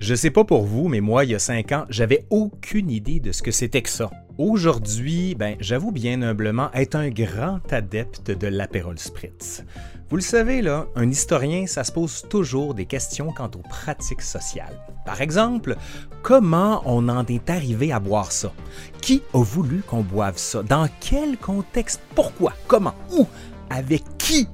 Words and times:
Je 0.00 0.14
sais 0.14 0.30
pas 0.30 0.44
pour 0.44 0.64
vous, 0.64 0.88
mais 0.88 1.00
moi, 1.00 1.26
il 1.26 1.32
y 1.32 1.34
a 1.34 1.38
cinq 1.38 1.72
ans, 1.72 1.84
j'avais 1.90 2.24
aucune 2.30 2.90
idée 2.90 3.20
de 3.20 3.32
ce 3.32 3.42
que 3.42 3.50
c'était 3.50 3.82
que 3.82 3.90
ça. 3.90 4.10
Aujourd'hui, 4.38 5.34
ben, 5.34 5.56
j'avoue 5.60 5.92
bien 5.92 6.22
humblement 6.22 6.70
être 6.72 6.94
un 6.94 7.10
grand 7.10 7.60
adepte 7.70 8.30
de 8.30 8.46
l'apérole 8.46 8.98
spritz. 8.98 9.62
Vous 10.08 10.16
le 10.16 10.22
savez, 10.22 10.62
là, 10.62 10.86
un 10.96 11.10
historien, 11.10 11.66
ça 11.66 11.84
se 11.84 11.92
pose 11.92 12.24
toujours 12.30 12.72
des 12.72 12.86
questions 12.86 13.30
quant 13.30 13.50
aux 13.54 13.68
pratiques 13.68 14.22
sociales. 14.22 14.80
Par 15.04 15.20
exemple, 15.20 15.76
comment 16.22 16.80
on 16.86 17.10
en 17.10 17.26
est 17.26 17.50
arrivé 17.50 17.92
à 17.92 18.00
boire 18.00 18.32
ça? 18.32 18.54
Qui 19.02 19.20
a 19.34 19.42
voulu 19.42 19.82
qu'on 19.86 20.00
boive 20.00 20.38
ça? 20.38 20.62
Dans 20.62 20.88
quel 21.00 21.36
contexte? 21.36 22.00
Pourquoi? 22.14 22.54
Comment? 22.66 22.94
Où? 23.12 23.26
Avec 23.68 24.04
qui? 24.16 24.48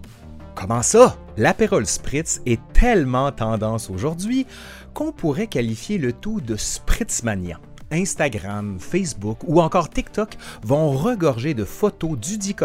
Comment 0.56 0.80
ça? 0.80 1.18
L'apérole 1.36 1.84
spritz 1.84 2.40
est 2.46 2.60
tellement 2.72 3.30
tendance 3.30 3.90
aujourd'hui 3.90 4.46
qu'on 4.94 5.12
pourrait 5.12 5.48
qualifier 5.48 5.98
le 5.98 6.14
tout 6.14 6.40
de 6.40 6.56
spritzmania. 6.56 7.60
Instagram, 7.92 8.78
Facebook 8.80 9.40
ou 9.46 9.60
encore 9.60 9.90
TikTok 9.90 10.30
vont 10.62 10.92
regorger 10.92 11.52
de 11.52 11.64
photos 11.64 12.18
du 12.18 12.38
dit 12.38 12.56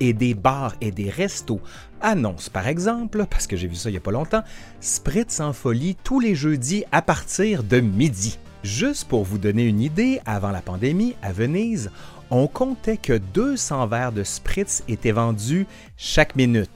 et 0.00 0.14
des 0.14 0.32
bars 0.32 0.74
et 0.80 0.90
des 0.90 1.10
restos 1.10 1.60
annoncent 2.00 2.50
par 2.50 2.66
exemple, 2.66 3.26
parce 3.28 3.46
que 3.46 3.56
j'ai 3.56 3.68
vu 3.68 3.74
ça 3.74 3.90
il 3.90 3.92
n'y 3.92 3.98
a 3.98 4.00
pas 4.00 4.10
longtemps, 4.10 4.42
Spritz 4.80 5.38
en 5.40 5.52
folie 5.52 5.96
tous 6.02 6.20
les 6.20 6.34
jeudis 6.34 6.84
à 6.92 7.02
partir 7.02 7.62
de 7.62 7.78
midi. 7.78 8.38
Juste 8.62 9.06
pour 9.06 9.22
vous 9.22 9.36
donner 9.36 9.64
une 9.64 9.80
idée, 9.80 10.18
avant 10.24 10.50
la 10.50 10.62
pandémie, 10.62 11.14
à 11.22 11.32
Venise, 11.32 11.90
on 12.30 12.46
comptait 12.46 12.96
que 12.96 13.18
200 13.18 13.86
verres 13.88 14.12
de 14.12 14.24
Spritz 14.24 14.82
étaient 14.88 15.12
vendus 15.12 15.66
chaque 15.98 16.36
minute. 16.36 16.70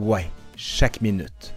Ouais, 0.00 0.30
chaque 0.56 1.02
minute. 1.02 1.54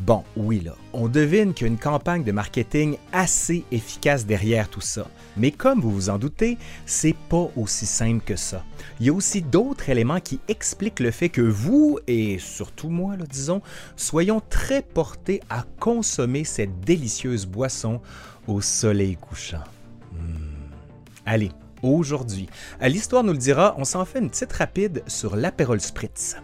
Bon, 0.00 0.24
oui, 0.36 0.58
là, 0.58 0.74
on 0.92 1.06
devine 1.06 1.54
qu'il 1.54 1.68
y 1.68 1.70
a 1.70 1.72
une 1.72 1.78
campagne 1.78 2.24
de 2.24 2.32
marketing 2.32 2.96
assez 3.12 3.64
efficace 3.70 4.26
derrière 4.26 4.68
tout 4.68 4.80
ça. 4.80 5.06
Mais 5.36 5.52
comme 5.52 5.80
vous 5.80 5.92
vous 5.92 6.10
en 6.10 6.18
doutez, 6.18 6.58
c'est 6.86 7.14
pas 7.28 7.48
aussi 7.54 7.86
simple 7.86 8.24
que 8.24 8.34
ça. 8.34 8.64
Il 8.98 9.06
y 9.06 9.10
a 9.10 9.12
aussi 9.12 9.42
d'autres 9.42 9.90
éléments 9.90 10.18
qui 10.18 10.40
expliquent 10.48 10.98
le 10.98 11.12
fait 11.12 11.28
que 11.28 11.40
vous, 11.40 12.00
et 12.08 12.40
surtout 12.40 12.88
moi, 12.88 13.16
là, 13.16 13.26
disons, 13.30 13.62
soyons 13.94 14.42
très 14.50 14.82
portés 14.82 15.40
à 15.48 15.64
consommer 15.78 16.42
cette 16.42 16.80
délicieuse 16.80 17.46
boisson 17.46 18.00
au 18.48 18.60
soleil 18.60 19.16
couchant. 19.16 19.62
Hmm. 20.10 20.72
Allez, 21.26 21.52
aujourd'hui, 21.80 22.48
à 22.80 22.88
l'Histoire 22.88 23.22
nous 23.22 23.32
le 23.32 23.38
dira, 23.38 23.76
on 23.78 23.84
s'en 23.84 24.04
fait 24.04 24.18
une 24.18 24.30
petite 24.30 24.52
rapide 24.52 25.04
sur 25.06 25.36
l'Aperol 25.36 25.80
Spritz. 25.80 26.34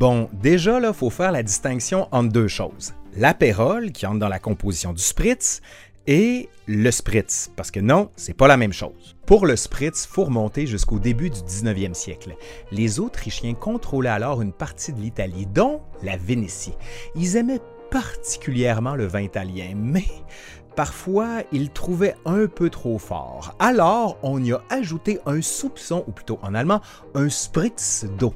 Bon, 0.00 0.30
déjà, 0.32 0.80
là, 0.80 0.94
faut 0.94 1.10
faire 1.10 1.30
la 1.30 1.42
distinction 1.42 2.08
entre 2.10 2.32
deux 2.32 2.48
choses. 2.48 2.94
L'apérole, 3.18 3.92
qui 3.92 4.06
entre 4.06 4.18
dans 4.18 4.28
la 4.28 4.38
composition 4.38 4.94
du 4.94 5.02
spritz, 5.02 5.60
et 6.06 6.48
le 6.66 6.90
spritz, 6.90 7.50
parce 7.54 7.70
que 7.70 7.80
non, 7.80 8.08
c'est 8.16 8.32
pas 8.32 8.48
la 8.48 8.56
même 8.56 8.72
chose. 8.72 9.14
Pour 9.26 9.44
le 9.44 9.56
spritz, 9.56 10.06
faut 10.06 10.24
remonter 10.24 10.66
jusqu'au 10.66 10.98
début 10.98 11.28
du 11.28 11.40
19e 11.40 11.92
siècle. 11.92 12.34
Les 12.72 12.98
Autrichiens 12.98 13.52
contrôlaient 13.52 14.08
alors 14.08 14.40
une 14.40 14.54
partie 14.54 14.94
de 14.94 15.00
l'Italie, 15.00 15.44
dont 15.44 15.82
la 16.02 16.16
Vénétie. 16.16 16.72
Ils 17.14 17.36
aimaient 17.36 17.60
particulièrement 17.90 18.94
le 18.94 19.06
vin 19.06 19.20
italien, 19.20 19.74
mais 19.76 20.06
parfois 20.76 21.42
ils 21.52 21.68
trouvaient 21.68 22.14
un 22.24 22.46
peu 22.46 22.70
trop 22.70 22.96
fort. 22.96 23.54
Alors, 23.58 24.16
on 24.22 24.42
y 24.42 24.54
a 24.54 24.62
ajouté 24.70 25.18
un 25.26 25.42
soupçon, 25.42 26.04
ou 26.06 26.12
plutôt 26.12 26.38
en 26.40 26.54
allemand, 26.54 26.80
un 27.14 27.28
spritz 27.28 28.06
d'eau. 28.18 28.32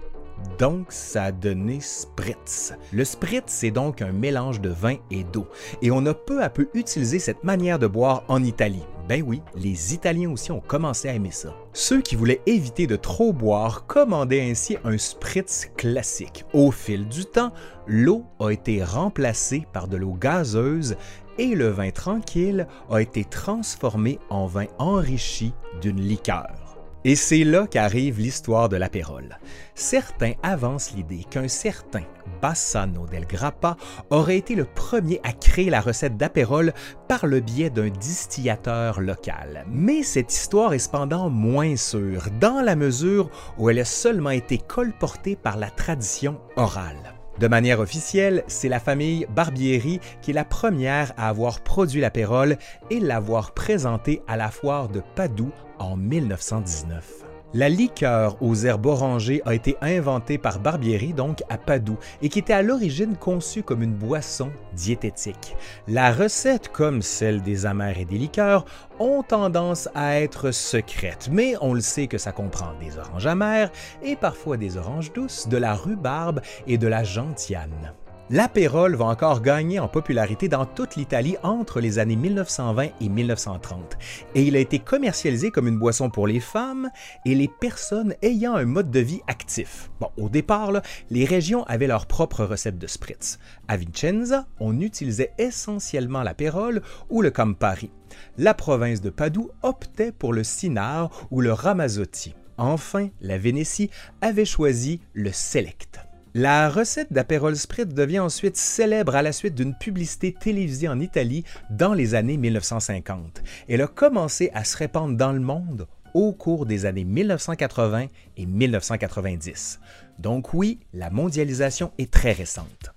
Donc, 0.58 0.86
ça 0.90 1.24
a 1.24 1.32
donné 1.32 1.80
spritz. 1.80 2.74
Le 2.92 3.04
spritz, 3.04 3.44
c'est 3.46 3.70
donc 3.70 4.02
un 4.02 4.12
mélange 4.12 4.60
de 4.60 4.68
vin 4.68 4.96
et 5.10 5.24
d'eau. 5.24 5.46
Et 5.82 5.90
on 5.90 6.06
a 6.06 6.14
peu 6.14 6.42
à 6.42 6.50
peu 6.50 6.68
utilisé 6.74 7.18
cette 7.18 7.44
manière 7.44 7.78
de 7.78 7.86
boire 7.86 8.24
en 8.28 8.42
Italie. 8.42 8.84
Ben 9.08 9.22
oui, 9.22 9.42
les 9.54 9.92
Italiens 9.92 10.30
aussi 10.30 10.50
ont 10.50 10.60
commencé 10.60 11.08
à 11.08 11.14
aimer 11.14 11.30
ça. 11.30 11.54
Ceux 11.74 12.00
qui 12.00 12.16
voulaient 12.16 12.40
éviter 12.46 12.86
de 12.86 12.96
trop 12.96 13.32
boire 13.32 13.86
commandaient 13.86 14.48
ainsi 14.48 14.78
un 14.84 14.96
spritz 14.96 15.70
classique. 15.76 16.44
Au 16.54 16.70
fil 16.70 17.06
du 17.08 17.26
temps, 17.26 17.52
l'eau 17.86 18.24
a 18.40 18.50
été 18.50 18.82
remplacée 18.82 19.66
par 19.72 19.88
de 19.88 19.98
l'eau 19.98 20.14
gazeuse 20.14 20.96
et 21.38 21.54
le 21.54 21.68
vin 21.68 21.90
tranquille 21.90 22.66
a 22.90 23.02
été 23.02 23.24
transformé 23.24 24.18
en 24.30 24.46
vin 24.46 24.66
enrichi 24.78 25.52
d'une 25.82 26.00
liqueur. 26.00 26.63
Et 27.06 27.16
c'est 27.16 27.44
là 27.44 27.66
qu'arrive 27.66 28.18
l'histoire 28.18 28.70
de 28.70 28.76
l'apérole. 28.76 29.38
Certains 29.74 30.32
avancent 30.42 30.92
l'idée 30.92 31.24
qu'un 31.28 31.48
certain 31.48 32.02
Bassano 32.40 33.06
del 33.06 33.26
Grappa 33.26 33.76
aurait 34.08 34.38
été 34.38 34.54
le 34.54 34.64
premier 34.64 35.20
à 35.22 35.32
créer 35.32 35.68
la 35.68 35.82
recette 35.82 36.16
d'apérole 36.16 36.72
par 37.06 37.26
le 37.26 37.40
biais 37.40 37.68
d'un 37.68 37.90
distillateur 37.90 39.02
local. 39.02 39.66
Mais 39.68 40.02
cette 40.02 40.32
histoire 40.32 40.72
est 40.72 40.78
cependant 40.78 41.28
moins 41.28 41.76
sûre, 41.76 42.28
dans 42.40 42.62
la 42.62 42.74
mesure 42.74 43.30
où 43.58 43.68
elle 43.68 43.80
a 43.80 43.84
seulement 43.84 44.30
été 44.30 44.56
colportée 44.56 45.36
par 45.36 45.58
la 45.58 45.70
tradition 45.70 46.40
orale. 46.56 47.14
De 47.38 47.48
manière 47.48 47.80
officielle, 47.80 48.44
c'est 48.46 48.68
la 48.68 48.78
famille 48.78 49.26
Barbieri 49.34 50.00
qui 50.22 50.30
est 50.30 50.34
la 50.34 50.44
première 50.44 51.12
à 51.16 51.28
avoir 51.28 51.60
produit 51.60 52.00
l'apérole 52.00 52.56
et 52.90 53.00
l'avoir 53.00 53.52
présenté 53.52 54.22
à 54.28 54.36
la 54.36 54.50
foire 54.50 54.88
de 54.88 55.02
Padoue 55.16 55.52
en 55.78 55.96
1919. 55.96 57.23
La 57.56 57.68
liqueur 57.68 58.36
aux 58.42 58.56
herbes 58.56 58.86
orangées 58.86 59.40
a 59.46 59.54
été 59.54 59.76
inventée 59.80 60.38
par 60.38 60.58
Barbieri, 60.58 61.12
donc 61.12 61.44
à 61.48 61.56
Padoue, 61.56 61.98
et 62.20 62.28
qui 62.28 62.40
était 62.40 62.52
à 62.52 62.62
l'origine 62.62 63.16
conçue 63.16 63.62
comme 63.62 63.84
une 63.84 63.94
boisson 63.94 64.50
diététique. 64.72 65.56
La 65.86 66.12
recette, 66.12 66.70
comme 66.72 67.00
celle 67.00 67.42
des 67.42 67.64
amers 67.64 68.00
et 68.00 68.06
des 68.06 68.18
liqueurs, 68.18 68.64
ont 68.98 69.22
tendance 69.22 69.88
à 69.94 70.20
être 70.20 70.50
secrètes, 70.50 71.28
mais 71.30 71.54
on 71.60 71.74
le 71.74 71.80
sait 71.80 72.08
que 72.08 72.18
ça 72.18 72.32
comprend 72.32 72.74
des 72.80 72.98
oranges 72.98 73.26
amères 73.26 73.70
et 74.02 74.16
parfois 74.16 74.56
des 74.56 74.76
oranges 74.76 75.12
douces, 75.12 75.46
de 75.46 75.56
la 75.56 75.74
rhubarbe 75.74 76.40
et 76.66 76.76
de 76.76 76.88
la 76.88 77.04
gentiane. 77.04 77.94
L'apérole 78.30 78.94
va 78.94 79.04
encore 79.04 79.42
gagner 79.42 79.78
en 79.78 79.86
popularité 79.86 80.48
dans 80.48 80.64
toute 80.64 80.96
l'Italie 80.96 81.36
entre 81.42 81.78
les 81.78 81.98
années 81.98 82.16
1920 82.16 82.88
et 83.02 83.08
1930, 83.10 83.98
et 84.34 84.42
il 84.42 84.56
a 84.56 84.60
été 84.60 84.78
commercialisé 84.78 85.50
comme 85.50 85.68
une 85.68 85.78
boisson 85.78 86.08
pour 86.08 86.26
les 86.26 86.40
femmes 86.40 86.88
et 87.26 87.34
les 87.34 87.48
personnes 87.48 88.14
ayant 88.22 88.54
un 88.54 88.64
mode 88.64 88.90
de 88.90 89.00
vie 89.00 89.20
actif. 89.26 89.90
Au 90.16 90.30
départ, 90.30 90.72
les 91.10 91.26
régions 91.26 91.64
avaient 91.64 91.86
leur 91.86 92.06
propre 92.06 92.44
recette 92.44 92.78
de 92.78 92.86
spritz. 92.86 93.38
À 93.68 93.76
Vicenza, 93.76 94.46
on 94.58 94.80
utilisait 94.80 95.32
essentiellement 95.36 96.22
l'apérole 96.22 96.80
ou 97.10 97.20
le 97.20 97.30
Campari. 97.30 97.90
La 98.38 98.54
province 98.54 99.02
de 99.02 99.10
Padoue 99.10 99.50
optait 99.60 100.12
pour 100.12 100.32
le 100.32 100.44
Cinare 100.44 101.10
ou 101.30 101.42
le 101.42 101.52
Ramazzotti. 101.52 102.34
Enfin, 102.56 103.08
la 103.20 103.36
Vénétie 103.36 103.90
avait 104.22 104.46
choisi 104.46 105.00
le 105.12 105.30
Select. 105.30 106.00
La 106.36 106.68
recette 106.68 107.12
d'Aperol 107.12 107.54
Spritz 107.54 107.94
devient 107.94 108.18
ensuite 108.18 108.56
célèbre 108.56 109.14
à 109.14 109.22
la 109.22 109.30
suite 109.30 109.54
d'une 109.54 109.72
publicité 109.72 110.32
télévisée 110.32 110.88
en 110.88 110.98
Italie 110.98 111.44
dans 111.70 111.94
les 111.94 112.16
années 112.16 112.36
1950. 112.36 113.40
Elle 113.68 113.82
a 113.82 113.86
commencé 113.86 114.50
à 114.52 114.64
se 114.64 114.76
répandre 114.76 115.16
dans 115.16 115.30
le 115.30 115.38
monde 115.38 115.86
au 116.12 116.32
cours 116.32 116.66
des 116.66 116.86
années 116.86 117.04
1980 117.04 118.08
et 118.36 118.46
1990. 118.46 119.78
Donc 120.18 120.54
oui, 120.54 120.80
la 120.92 121.08
mondialisation 121.08 121.92
est 121.98 122.12
très 122.12 122.32
récente. 122.32 122.90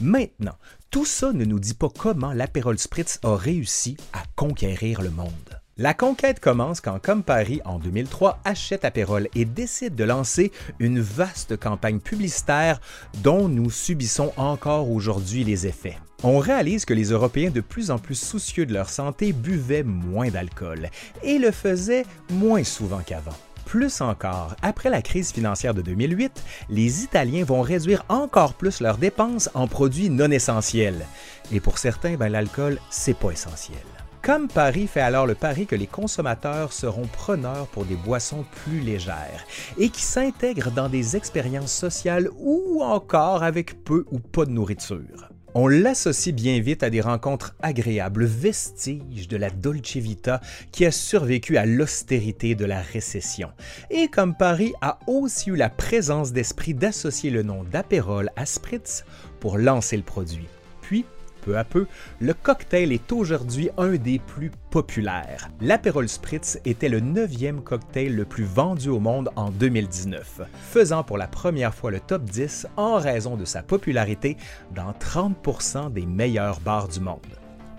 Maintenant, 0.00 0.54
tout 0.92 1.04
ça 1.04 1.32
ne 1.32 1.44
nous 1.44 1.58
dit 1.58 1.74
pas 1.74 1.88
comment 1.88 2.32
l'Aperol 2.32 2.78
Spritz 2.78 3.18
a 3.24 3.34
réussi 3.34 3.96
à 4.12 4.22
conquérir 4.36 5.02
le 5.02 5.10
monde. 5.10 5.53
La 5.76 5.92
conquête 5.92 6.38
commence 6.38 6.80
quand 6.80 7.00
Campari, 7.02 7.60
en 7.64 7.80
2003, 7.80 8.38
achète 8.44 8.84
Aperol 8.84 9.28
et 9.34 9.44
décide 9.44 9.96
de 9.96 10.04
lancer 10.04 10.52
une 10.78 11.00
vaste 11.00 11.56
campagne 11.56 11.98
publicitaire 11.98 12.80
dont 13.24 13.48
nous 13.48 13.72
subissons 13.72 14.32
encore 14.36 14.88
aujourd'hui 14.88 15.42
les 15.42 15.66
effets. 15.66 15.98
On 16.22 16.38
réalise 16.38 16.84
que 16.84 16.94
les 16.94 17.10
Européens 17.10 17.50
de 17.50 17.60
plus 17.60 17.90
en 17.90 17.98
plus 17.98 18.14
soucieux 18.14 18.66
de 18.66 18.72
leur 18.72 18.88
santé 18.88 19.32
buvaient 19.32 19.82
moins 19.82 20.28
d'alcool 20.28 20.90
et 21.24 21.38
le 21.38 21.50
faisaient 21.50 22.06
moins 22.30 22.62
souvent 22.62 23.00
qu'avant. 23.04 23.36
Plus 23.64 24.00
encore, 24.00 24.54
après 24.62 24.90
la 24.90 25.02
crise 25.02 25.32
financière 25.32 25.74
de 25.74 25.82
2008, 25.82 26.40
les 26.70 27.02
Italiens 27.02 27.44
vont 27.44 27.62
réduire 27.62 28.04
encore 28.08 28.54
plus 28.54 28.80
leurs 28.80 28.98
dépenses 28.98 29.50
en 29.54 29.66
produits 29.66 30.08
non 30.08 30.30
essentiels. 30.30 31.04
Et 31.50 31.58
pour 31.58 31.78
certains, 31.78 32.14
ben, 32.14 32.28
l'alcool, 32.28 32.78
c'est 32.90 33.18
pas 33.18 33.32
essentiel. 33.32 33.93
Comme 34.24 34.48
Paris 34.48 34.86
fait 34.86 35.02
alors 35.02 35.26
le 35.26 35.34
pari 35.34 35.66
que 35.66 35.76
les 35.76 35.86
consommateurs 35.86 36.72
seront 36.72 37.06
preneurs 37.06 37.66
pour 37.66 37.84
des 37.84 37.94
boissons 37.94 38.46
plus 38.64 38.80
légères 38.80 39.44
et 39.76 39.90
qui 39.90 40.00
s'intègrent 40.00 40.70
dans 40.70 40.88
des 40.88 41.14
expériences 41.14 41.74
sociales 41.74 42.30
ou 42.38 42.82
encore 42.82 43.42
avec 43.42 43.84
peu 43.84 44.06
ou 44.10 44.20
pas 44.20 44.46
de 44.46 44.50
nourriture. 44.50 45.28
On 45.52 45.68
l'associe 45.68 46.34
bien 46.34 46.58
vite 46.58 46.82
à 46.82 46.88
des 46.88 47.02
rencontres 47.02 47.54
agréables, 47.60 48.24
vestiges 48.24 49.28
de 49.28 49.36
la 49.36 49.50
Dolce 49.50 49.98
Vita 49.98 50.40
qui 50.72 50.86
a 50.86 50.90
survécu 50.90 51.58
à 51.58 51.66
l'austérité 51.66 52.54
de 52.54 52.64
la 52.64 52.80
récession. 52.80 53.50
Et 53.90 54.08
comme 54.08 54.34
Paris 54.34 54.72
a 54.80 55.00
aussi 55.06 55.50
eu 55.50 55.56
la 55.56 55.68
présence 55.68 56.32
d'esprit 56.32 56.72
d'associer 56.72 57.28
le 57.28 57.42
nom 57.42 57.62
d'Aperol 57.62 58.30
à 58.36 58.46
Spritz 58.46 59.04
pour 59.38 59.58
lancer 59.58 59.98
le 59.98 60.02
produit. 60.02 60.48
Puis, 60.80 61.04
peu 61.44 61.58
à 61.58 61.64
peu, 61.64 61.86
le 62.20 62.34
cocktail 62.34 62.92
est 62.92 63.12
aujourd'hui 63.12 63.70
un 63.76 63.94
des 63.94 64.18
plus 64.18 64.50
populaires. 64.70 65.50
L'Aperol 65.60 66.08
Spritz 66.08 66.58
était 66.64 66.88
le 66.88 67.00
neuvième 67.00 67.62
cocktail 67.62 68.14
le 68.14 68.24
plus 68.24 68.44
vendu 68.44 68.88
au 68.88 69.00
monde 69.00 69.30
en 69.36 69.50
2019, 69.50 70.40
faisant 70.70 71.04
pour 71.04 71.18
la 71.18 71.26
première 71.26 71.74
fois 71.74 71.90
le 71.90 72.00
top 72.00 72.24
10 72.24 72.66
en 72.76 72.96
raison 72.96 73.36
de 73.36 73.44
sa 73.44 73.62
popularité 73.62 74.36
dans 74.74 74.92
30% 74.92 75.92
des 75.92 76.06
meilleurs 76.06 76.60
bars 76.60 76.88
du 76.88 77.00
monde. 77.00 77.20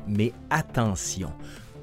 Mais 0.08 0.34
attention, 0.50 1.32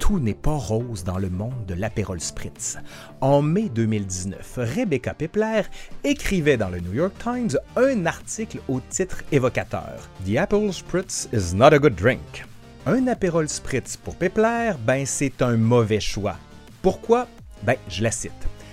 tout 0.02 0.18
n'est 0.18 0.34
pas 0.34 0.56
rose 0.56 1.04
dans 1.04 1.18
le 1.18 1.30
monde 1.30 1.64
de 1.68 1.74
l'Aperol 1.74 2.20
Spritz. 2.20 2.76
En 3.20 3.40
mai 3.40 3.68
2019, 3.68 4.58
Rebecca 4.74 5.14
Pepler 5.14 5.62
écrivait 6.02 6.56
dans 6.56 6.70
le 6.70 6.80
New 6.80 6.92
York 6.92 7.12
Times 7.22 7.56
un 7.76 8.04
article 8.04 8.58
au 8.68 8.80
titre 8.80 9.22
évocateur 9.30 10.08
The 10.26 10.38
Apple 10.38 10.72
Spritz 10.72 11.28
is 11.32 11.54
not 11.54 11.66
a 11.66 11.78
good 11.78 11.94
drink. 11.94 12.44
Un 12.84 13.06
Aperol 13.06 13.48
Spritz 13.48 13.96
pour 13.96 14.16
Pepler, 14.16 14.72
ben 14.84 15.06
c'est 15.06 15.40
un 15.40 15.56
mauvais 15.56 16.00
choix. 16.00 16.36
Pourquoi? 16.82 17.28
Ben, 17.62 17.76
je 17.88 18.02
la 18.02 18.10
cite. 18.10 18.32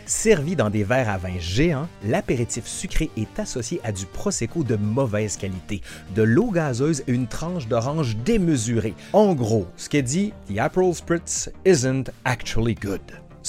Servi 0.10 0.56
dans 0.56 0.72
des 0.72 0.84
verres 0.84 1.08
à 1.08 1.20
vin 1.20 1.38
géants, 1.38 1.88
l'apéritif 2.04 2.66
sucré 2.66 3.12
est 3.16 3.40
associé 3.40 3.80
à 3.84 3.92
du 3.92 4.08
prosecco 4.08 4.64
de 4.64 4.76
mauvaise 4.76 5.38
qualité, 5.38 5.82
de 6.16 6.24
l'eau 6.24 6.50
gazeuse 6.50 7.04
et 7.08 7.12
une 7.12 7.28
tranche 7.28 7.68
d'orange 7.68 8.18
démesurée. 8.26 8.96
En 9.14 9.36
gros, 9.36 9.68
ce 9.78 9.88
qu'est 9.88 10.02
dit 10.02 10.34
The 10.52 10.58
April 10.58 10.96
Spritz 10.96 11.52
isn't 11.64 12.06
actually 12.26 12.74
good. 12.74 13.02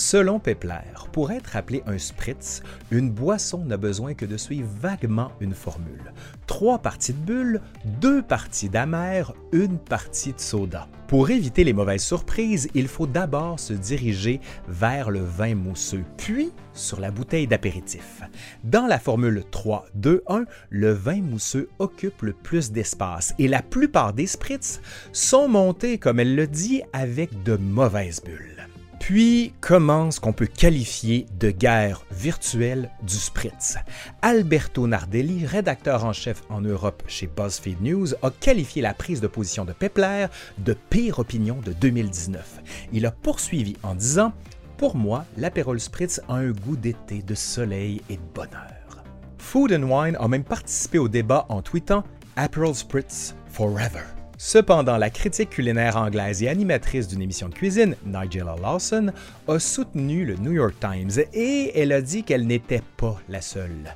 Selon 0.02 0.38
Pepler, 0.38 0.96
pour 1.12 1.30
être 1.30 1.56
appelé 1.56 1.82
un 1.86 1.98
spritz, 1.98 2.62
une 2.90 3.10
boisson 3.10 3.58
n'a 3.66 3.76
besoin 3.76 4.14
que 4.14 4.24
de 4.24 4.38
suivre 4.38 4.66
vaguement 4.80 5.30
une 5.40 5.52
formule. 5.52 6.14
Trois 6.46 6.78
parties 6.78 7.12
de 7.12 7.18
bulle, 7.18 7.60
deux 8.00 8.22
parties 8.22 8.70
d'amer, 8.70 9.34
une 9.52 9.78
partie 9.78 10.32
de 10.32 10.40
soda. 10.40 10.88
Pour 11.06 11.28
éviter 11.28 11.64
les 11.64 11.74
mauvaises 11.74 12.02
surprises, 12.02 12.70
il 12.74 12.88
faut 12.88 13.06
d'abord 13.06 13.60
se 13.60 13.74
diriger 13.74 14.40
vers 14.68 15.10
le 15.10 15.20
vin 15.20 15.54
mousseux, 15.54 16.04
puis 16.16 16.50
sur 16.72 16.98
la 16.98 17.10
bouteille 17.10 17.46
d'apéritif. 17.46 18.22
Dans 18.64 18.86
la 18.86 18.98
formule 18.98 19.44
3-2-1, 19.52 20.46
le 20.70 20.92
vin 20.92 21.20
mousseux 21.20 21.68
occupe 21.78 22.22
le 22.22 22.32
plus 22.32 22.72
d'espace 22.72 23.34
et 23.38 23.48
la 23.48 23.60
plupart 23.60 24.14
des 24.14 24.26
spritz 24.26 24.80
sont 25.12 25.46
montés, 25.46 25.98
comme 25.98 26.20
elle 26.20 26.36
le 26.36 26.46
dit, 26.46 26.80
avec 26.94 27.42
de 27.42 27.56
mauvaises 27.56 28.22
bulles. 28.22 28.59
Puis 29.12 29.52
commence 29.60 30.14
ce 30.14 30.20
qu'on 30.20 30.32
peut 30.32 30.46
qualifier 30.46 31.26
de 31.40 31.50
guerre 31.50 32.04
virtuelle 32.12 32.92
du 33.02 33.16
spritz? 33.16 33.76
Alberto 34.22 34.86
Nardelli, 34.86 35.46
rédacteur 35.46 36.04
en 36.04 36.12
chef 36.12 36.44
en 36.48 36.60
Europe 36.60 37.02
chez 37.08 37.26
BuzzFeed 37.26 37.82
News, 37.82 38.14
a 38.22 38.30
qualifié 38.30 38.82
la 38.82 38.94
prise 38.94 39.20
de 39.20 39.26
position 39.26 39.64
de 39.64 39.72
Pepler 39.72 40.26
de 40.58 40.74
pire 40.74 41.18
opinion 41.18 41.58
de 41.64 41.72
2019. 41.72 42.60
Il 42.92 43.04
a 43.04 43.10
poursuivi 43.10 43.74
en 43.82 43.96
disant 43.96 44.32
Pour 44.76 44.94
moi, 44.94 45.24
l'Aperol 45.36 45.80
Spritz 45.80 46.20
a 46.28 46.34
un 46.34 46.52
goût 46.52 46.76
d'été, 46.76 47.20
de 47.20 47.34
soleil 47.34 48.02
et 48.10 48.14
de 48.14 48.22
bonheur. 48.32 49.02
Food 49.38 49.72
and 49.72 49.90
Wine 49.90 50.16
a 50.20 50.28
même 50.28 50.44
participé 50.44 50.98
au 50.98 51.08
débat 51.08 51.46
en 51.48 51.62
tweetant 51.62 52.04
Aperol 52.36 52.76
Spritz 52.76 53.34
Forever. 53.48 54.19
Cependant, 54.42 54.96
la 54.96 55.10
critique 55.10 55.50
culinaire 55.50 55.98
anglaise 55.98 56.42
et 56.42 56.48
animatrice 56.48 57.06
d'une 57.06 57.20
émission 57.20 57.50
de 57.50 57.54
cuisine, 57.54 57.94
Nigella 58.06 58.56
Lawson, 58.56 59.12
a 59.46 59.58
soutenu 59.58 60.24
le 60.24 60.36
New 60.36 60.52
York 60.52 60.74
Times 60.80 61.22
et 61.34 61.78
elle 61.78 61.92
a 61.92 62.00
dit 62.00 62.24
qu'elle 62.24 62.46
n'était 62.46 62.80
pas 62.96 63.20
la 63.28 63.42
seule. 63.42 63.94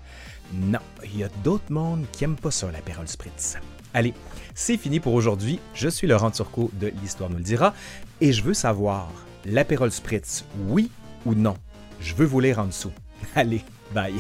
Non, 0.53 0.81
il 1.03 1.17
y 1.17 1.25
a 1.25 1.31
d'autres 1.43 1.73
mondes 1.73 2.05
qui 2.13 2.25
n'aiment 2.25 2.37
pas 2.37 2.51
ça, 2.51 2.71
l'apérole 2.71 3.09
spritz. 3.09 3.57
Allez, 3.95 4.13
c'est 4.55 4.77
fini 4.77 5.01
pour 5.01 5.15
aujourd'hui. 5.15 5.61
Je 5.73 5.89
suis 5.89 6.07
Laurent 6.07 6.31
Turcot 6.31 6.71
de 6.75 6.93
L'Histoire 7.01 7.31
nous 7.31 7.39
le 7.39 7.43
dira 7.43 7.73
et 8.21 8.35
je 8.35 8.43
veux 8.43 8.53
savoir, 8.53 9.11
l'apérole 9.47 9.93
spritz, 9.93 10.45
oui 10.69 10.91
ou 11.25 11.35
non? 11.35 11.57
Je 12.01 12.15
veux 12.15 12.27
vous 12.27 12.41
lire 12.41 12.59
en 12.59 12.67
dessous. 12.67 12.93
Allez, 13.35 13.63
bye! 13.95 14.13